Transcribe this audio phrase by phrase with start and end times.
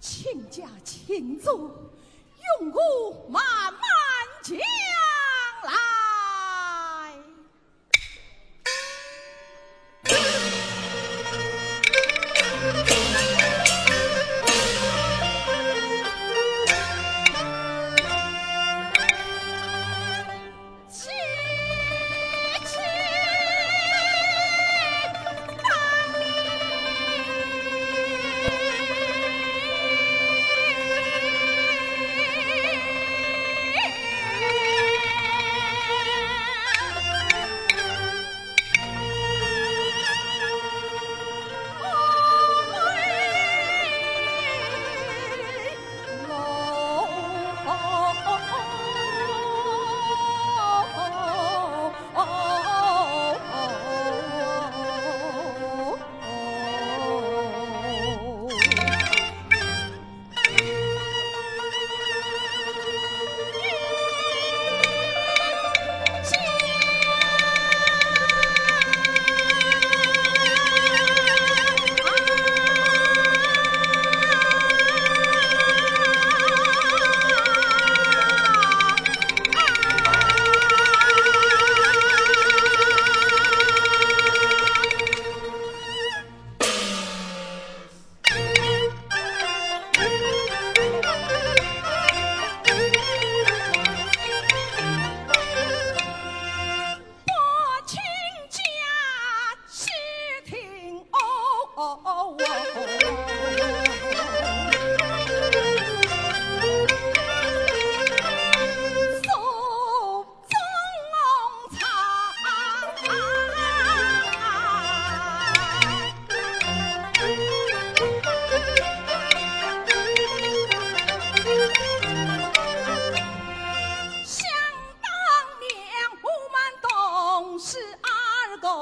[0.00, 1.52] 亲家，请坐，
[2.62, 3.80] 用我慢慢
[4.42, 4.56] 讲。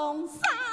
[0.08, 0.67] 红山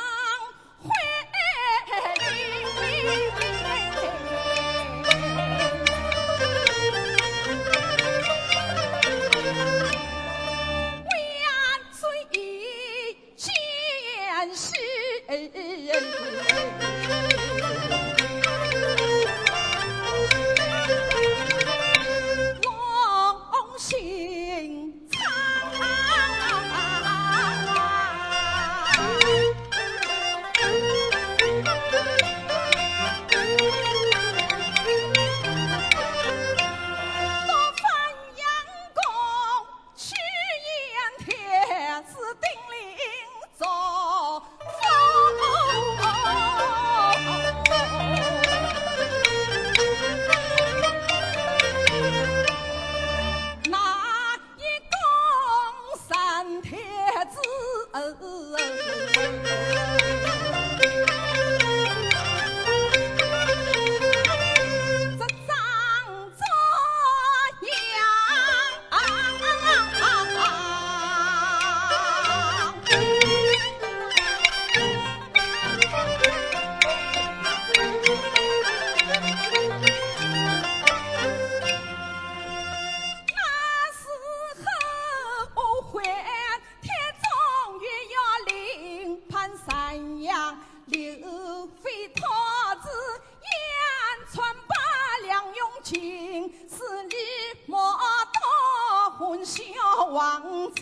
[58.06, 58.45] love.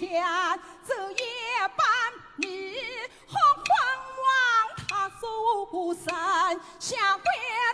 [0.06, 0.22] 前
[0.86, 1.16] 走一
[1.78, 1.88] 班，
[2.36, 2.76] 你
[3.26, 3.72] 好观
[4.20, 4.28] 望
[4.86, 6.14] 他走神，
[6.78, 7.24] 想回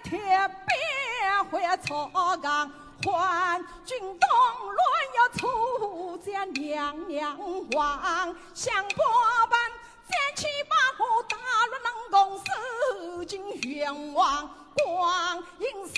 [0.04, 2.72] 铁边回草岗。
[3.04, 4.78] 换军动乱
[5.18, 7.36] 要出见娘娘
[7.72, 9.04] 王，想过
[9.50, 9.60] 半
[10.08, 14.48] 再去把我打了冷宫，受尽冤枉。
[14.76, 15.96] 光阴似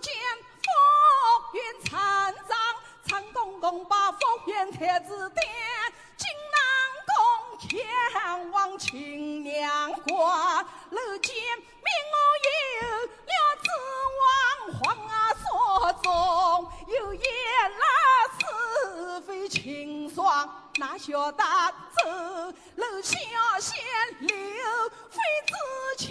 [0.00, 0.12] 箭，
[0.64, 0.66] 风
[1.52, 1.96] 云成
[2.48, 2.58] 长，
[3.06, 3.47] 成功。
[3.68, 5.44] 东把福建太子殿，
[6.16, 6.58] 金囊
[7.06, 10.66] 宫前往亲娘关。
[10.88, 12.16] 如今命我
[12.80, 12.88] 有
[13.26, 13.68] 了指
[14.24, 17.22] 王皇啊所中，有一日
[18.40, 20.48] 是非清爽，
[20.78, 21.44] 哪晓得
[21.94, 22.08] 走
[22.76, 23.18] 楼小
[23.60, 23.84] 仙
[24.20, 24.34] 流，
[25.10, 26.08] 妃自强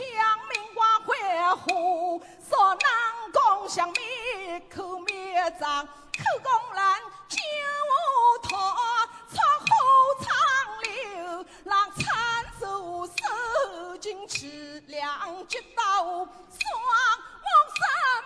[0.54, 1.66] 命挂槐花，
[2.48, 7.02] 少能宫想灭口灭脏，口供难。
[15.48, 16.26] 接到双
[17.44, 17.80] 目失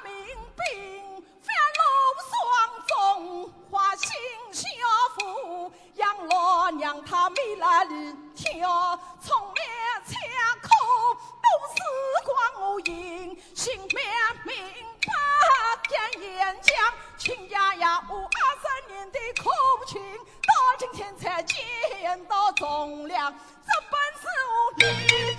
[0.04, 0.12] 明
[0.58, 1.48] 病，发
[1.78, 1.80] 怒
[2.32, 2.34] 丧
[2.88, 4.10] 钟，花心
[4.52, 4.66] 小
[5.16, 9.00] 腹杨老，娘他没来里跳。
[9.22, 10.16] 从来吃
[10.64, 10.68] 苦，
[11.44, 11.78] 都是
[12.26, 13.40] 光阴。
[13.56, 14.00] 心拼
[14.44, 14.56] 命，
[15.02, 15.12] 不
[15.90, 16.74] 讲言情。
[17.20, 18.28] 亲家呀，我二
[18.58, 19.52] 十年的苦
[19.86, 20.02] 情，
[20.42, 23.32] 到今天才见到忠良。
[23.32, 25.31] 这本是我。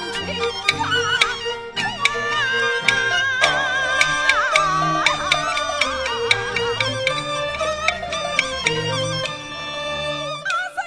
[0.00, 0.06] 二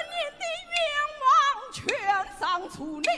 [0.10, 0.44] 年的
[0.74, 0.82] 冤
[1.22, 1.30] 枉
[1.72, 1.82] 全
[2.40, 3.10] 偿出来